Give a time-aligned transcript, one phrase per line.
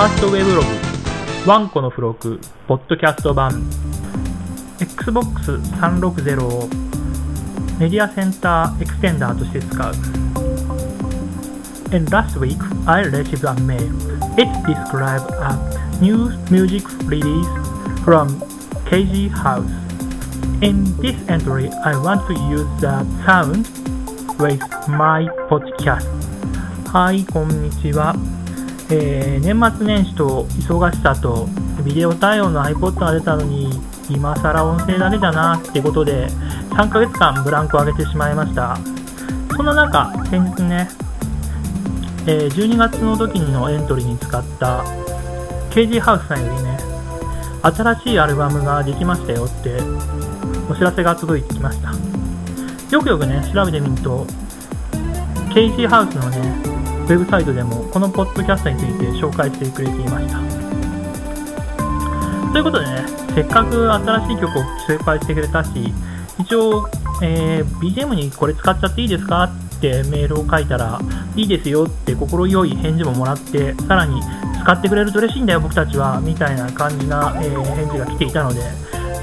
[0.00, 0.68] ァーストウェブログ、
[1.50, 3.50] ワンコの付録、ポッドキャスト版、
[4.78, 6.68] Xbox 360を
[7.78, 9.94] メディアセンターエクステンダーとして使う。
[11.92, 13.92] And last week, I received a mail.
[14.38, 15.58] It described a
[16.00, 17.46] new music release
[18.02, 18.40] from
[18.86, 19.68] KG House.
[20.62, 23.68] In this entry, I want to use the sound
[24.38, 26.08] with my podcast.
[26.90, 28.29] はい、こんにちは。
[28.90, 31.48] えー年末年始と忙しさと
[31.84, 33.70] ビデオ対応の iPod が出たのに
[34.10, 36.28] 今更音声だけだなってことで
[36.70, 38.76] 3ヶ月間ブランクを上げてしまいました。
[39.56, 40.88] そんな中先日ね、
[42.26, 44.82] え12月の時のエントリーに使った
[45.70, 46.78] KG ハウスさんよりね
[47.62, 49.76] 新しいアルバムができましたよって
[50.70, 51.92] お知らせが届いてきました。
[52.90, 54.26] よくよくね調べてみると
[55.54, 56.79] KG ハウスのね
[57.10, 60.38] ウェブサイトでもこのポッドキャストについて紹介してくれていました。
[62.52, 65.70] ということでねせっかく新しい曲を紹介してくれたし
[66.38, 66.88] 一応、
[67.20, 69.42] えー BGM にこれ使っちゃっていいですか？
[69.44, 71.00] ってメールを書いたら
[71.34, 74.20] いいですよって心よい返事ももらってさらに
[74.62, 78.60] 使ってくれると嬉しいんだよ僕たちはみたいな感じな、えー返事が来ていたので、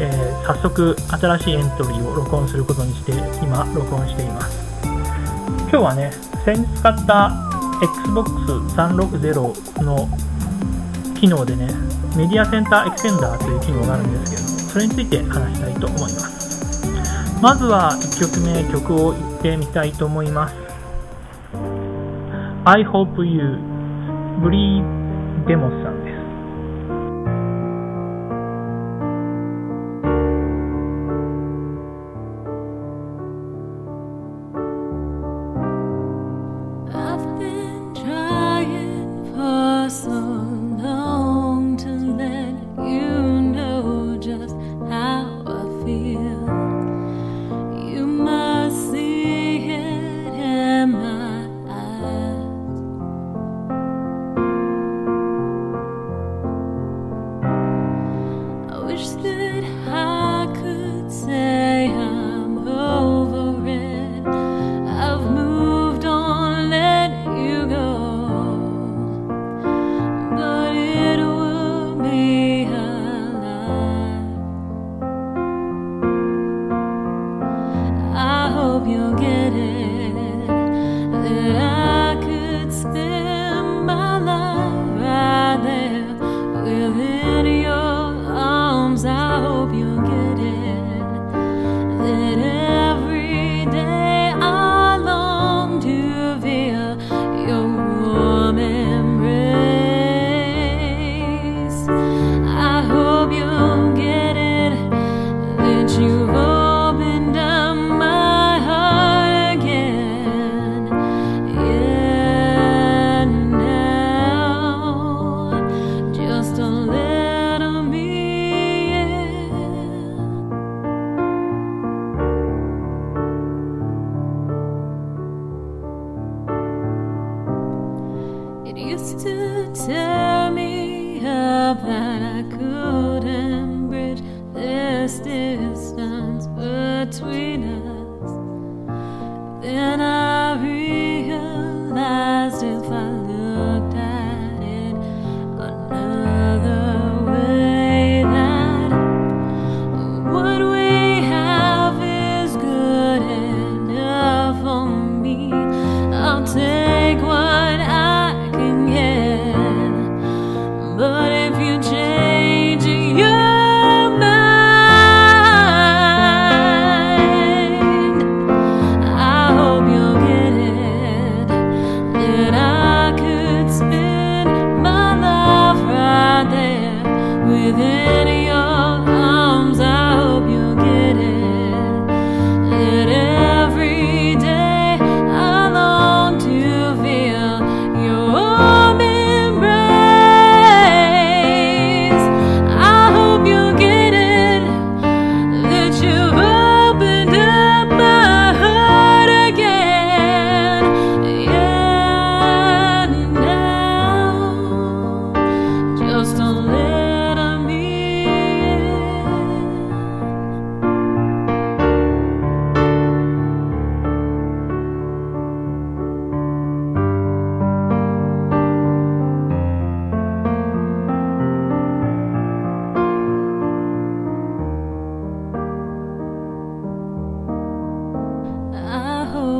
[0.00, 3.12] えー早速新しいエントリーを録音することにして
[3.44, 4.66] 今録音しています。
[4.82, 6.10] 今日はね
[6.44, 7.45] 先日使った
[7.82, 8.30] Xbox
[8.76, 10.08] 360の
[11.18, 11.68] 機能でね
[12.16, 16.36] メディアセンターエクセンダーという機能があるんですけどそれについて話したいと思います。
[17.42, 20.54] まずは1曲目曲を言ってみたいと思います。
[22.64, 23.58] I hope you
[24.42, 25.95] ブリーデモスさん。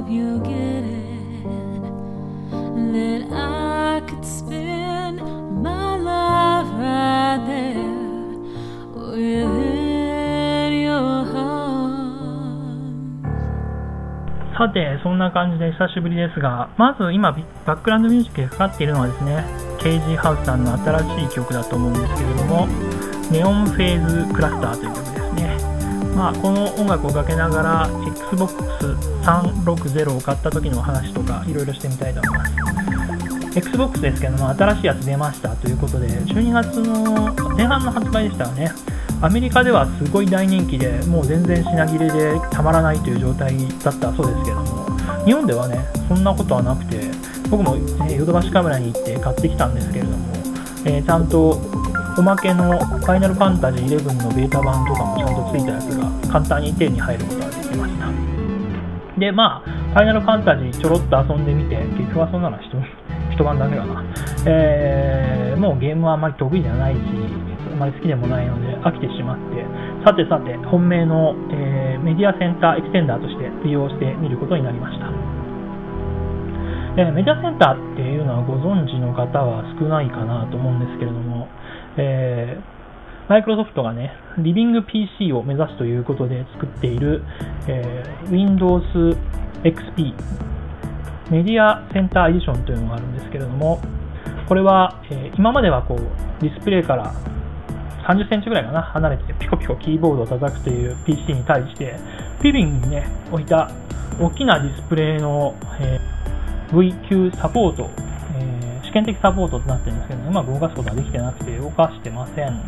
[0.07, 1.05] Hope you get it.
[2.93, 5.21] That I could spend
[5.63, 7.75] my life right there
[8.95, 12.07] within your arms.
[14.57, 17.33] さて、そんな感じで久しぶりですが、まず今、
[17.67, 19.45] バックグラウンドミュージックでかかっているのはですね、
[19.79, 20.99] KG ハウスさんの新
[21.29, 22.67] しい曲だと思うんですけれども、
[23.31, 25.66] ネオンフェーズクラスターという曲ですね。
[26.17, 28.57] まあ、この音楽をかけながら、Xbox
[29.23, 32.47] 360を買った時の話とか、いろいろしてみたいと思いま
[33.53, 33.59] す。
[33.59, 38.73] Xbox ですけども、新しいやつ出ましたということで、12月の前半の発売でしたよね。
[39.21, 43.55] アメリカではすごい大人気で、もう全然品切れでたまらないという状態
[43.85, 44.87] だったそうですけども、
[45.27, 47.11] 日本ではね、そんなことはなくて、
[47.51, 47.77] 僕も、
[48.11, 50.17] ヨドバシカメラに行って買ってきたんですけれども、
[50.87, 51.76] えーちゃんと
[52.19, 58.09] おまけのファイナルファンタジー11のベータ版とかもちゃんとついたやつが簡単に手に入ることができました。
[59.21, 62.73] で、まあ、ファイナルファンタジーちょろっと遊んでみて、結局遊んだの一
[63.37, 64.03] 一晩だけかな。
[64.47, 67.01] えーもうゲームはあまり得意じゃないし、
[67.73, 69.65] あまり好きでもないので飽きてしまって、
[70.05, 75.09] さてさて、本命の、えーメディアセンターエクステンダーとして利用してみることになりました。
[76.97, 81.26] メディアセンターっていうのはご存知の方は少ないかなと思うんですけれども、
[81.97, 82.59] え
[83.29, 87.23] マイクロソフトがね、リビング PC を目指すということで作っている、
[87.67, 88.85] えー Windows
[89.65, 90.15] XP
[91.31, 93.81] メディアセンターエディションというのがあるんですけれども、
[94.49, 95.99] これは、えー今まではこう
[96.41, 97.13] ディスプレイから
[98.07, 101.97] 30センチぐらいかな、離れてピコピコキーボードを叩くという PC に対して、
[102.43, 103.71] リビングにね、置いた
[104.21, 106.17] 大きなディスプレイの、えー
[106.73, 107.89] V 級サポート、
[108.97, 112.63] 験的サポートとなってるんですけど、うまく動かすことができてなくて動かしてません。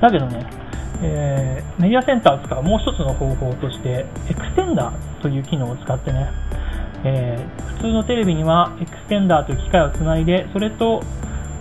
[0.00, 0.46] だけどね、
[1.02, 6.28] えー Media Center を使うもう一つの方法として、エクステンダーという機能を使ってね、
[7.04, 11.02] えー普通のテレビにはエクステンダーという機械をつないで、それと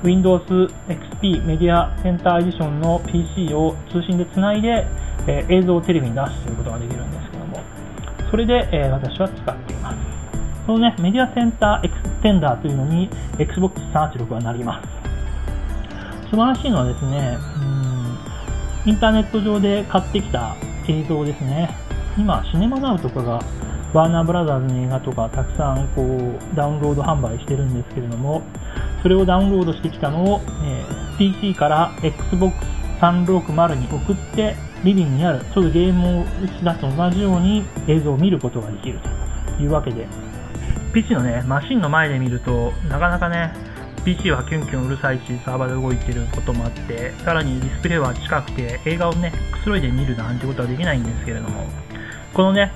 [0.04, 0.44] Windows
[0.88, 4.86] XP Media Center Edition の PC を通信でつないで、
[5.28, 7.64] えー映像をテレビに出すということができるんですけども、
[8.30, 10.09] それで、えー私は使っています。
[10.70, 16.30] そのね、メディアセンターエクステンダーというのに Xbox 386はなります。
[16.30, 20.56] 素晴らしいのはですね、うんインターネット上で買ってきた
[20.88, 21.72] 映像ですね。
[22.20, 23.42] 今、シネマナウとかが
[23.94, 28.44] ワーナーブラザーズの映画とかたくさんこうダウンロード販売してるんですけれども、
[29.02, 32.56] それをダウンロードしてきたのを、えー PC から Xbox
[33.02, 40.08] 360に送って、リビングにある、ちょうどゲームを打ち出すと同じように映像を見ることができるというわけで、
[40.94, 43.54] PC のね、マシンの前で見ると、なかなかね、
[44.06, 51.68] PC はキュンキュンうるさいし、サーバーで動いてることもあって、さらにディスプレイは近くて、映画をね、くつろいで見るなんてことはできないんですけれども、
[52.34, 52.72] このね、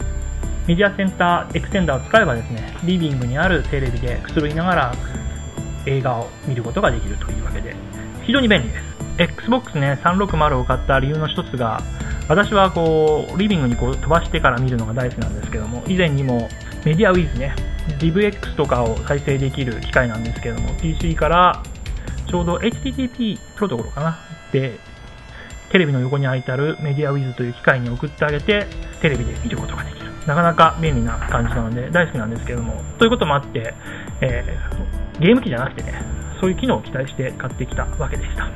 [0.67, 4.95] メディアセンターエクステンダーを使えばですね、リビングにあるテレビでくつろぎながら
[5.85, 7.75] 映画を見ることができるというわけで、
[8.23, 8.93] 非常に便利です。
[9.17, 11.81] Xbox ね、360を買った理由の一つが、
[12.29, 16.47] 私はこう、リビングにこう飛ばしてから見るのが大好きなんですけども、以前にも
[16.85, 17.53] メディアウィズね、
[17.99, 21.63] DivX とかを再生できる機械なんですけども、PC から
[22.27, 24.17] ちょうど HTTP プロトコルかな
[24.51, 24.79] で、
[25.71, 28.67] テレビの横に空いてあるメディアウィズという機械に送ってあげて、
[29.01, 30.11] テレビで見ることができる。
[30.27, 33.73] なかなか便利な感じなので大好きなんですけども、ということもあって、
[34.21, 36.01] えーゲーム機じゃなくてね、
[36.41, 38.49] そういう機能を期待して買ってきたわけでした。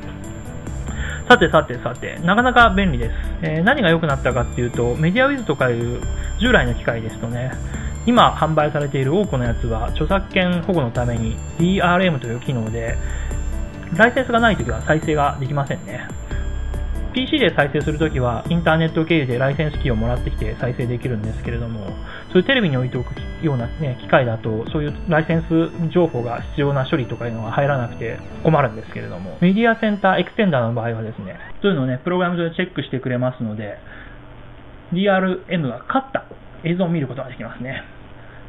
[1.28, 3.12] さてさてさて、なかなか便利です。
[3.42, 6.00] えー何が良くなったかっていうと、メディアウィズとかいう
[6.40, 7.52] 従来の機械ですとね、
[8.08, 12.96] 今販売されている多くのやつは著作権保護のために DRM という機能で、
[13.98, 16.08] ライセンスがないときは再生ができませんね。
[17.12, 21.84] PC で再生するときはインターネット経由でライセンスキーをもらってきて再生できるんですけれども、
[22.32, 23.12] そういうテレビに置いておく
[23.44, 33.76] ような、ね、機械だと、そういうライセンス情報が必要な処理とかいうのが入らなくて困るんですけれども、メディアセンターエクステンダーの場合はですね、そういうのをね、プログラム上でチェックしてくれますので、
[34.94, 36.24] DRM が勝った
[36.64, 37.84] 映像を見ることができますね。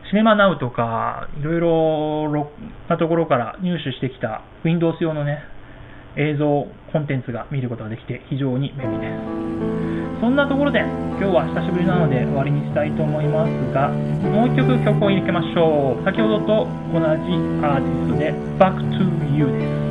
[0.09, 2.51] シネマナウとか、いろいろ
[2.89, 5.43] なところから入手してきた Windows 用のね、
[6.17, 10.19] 映像コンテンツが見ることができて非常に便利です。
[10.19, 16.03] そんなところで今日は久しぶりなので終わりにしたいと思いますが、もう一曲曲を入れましょう。
[16.03, 17.05] 先ほどと同じ
[17.61, 19.88] アーティストで Back to You です。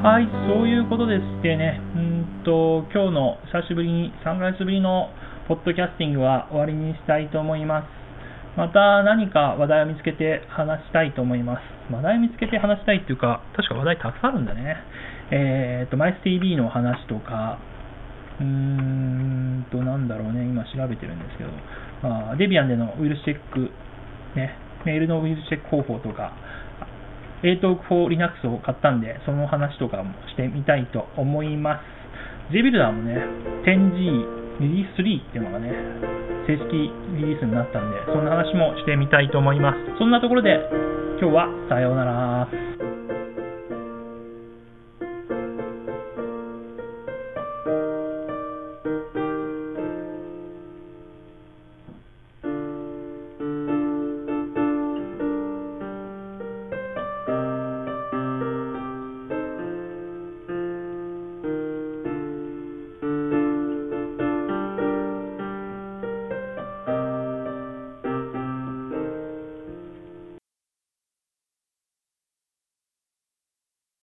[0.00, 5.12] はい、そういうことでしてね、うんと、今日の久しぶりに、3ヶ月ぶりの
[5.46, 7.84] ポッドキャスティングは終わりにしたいと思います。
[8.56, 11.92] また何か話題を見つけて話したいと思います。
[11.92, 14.76] 話題を見つけて話したいっていうか、確か話題たくさんあるんだね。
[15.32, 17.58] えーと、マイス TV の話とか、
[18.40, 21.50] うーんと、なんだろうね、今調べてるんですけど、
[22.08, 23.68] まあ、デビアンでのウイルスチェック、
[24.34, 26.32] ね、メールのウイルスチェック方法とか、
[27.42, 31.80] a t a l k for Linux を買ったんで、その話とかもしてみたいと思いま
[32.50, 32.54] す。
[32.54, 33.16] JBuilder もね、
[33.64, 35.72] 10G リリース3っていうのがね、
[36.46, 39.78] 正式リリースになったんで、そんな話もしてみたいと思います。
[39.98, 40.58] そんなところで、
[41.20, 42.69] 今日はさようなら。